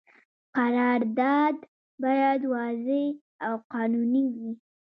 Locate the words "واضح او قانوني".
2.51-4.23